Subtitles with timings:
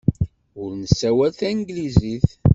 [0.61, 2.29] Ur nessawal tanglizit.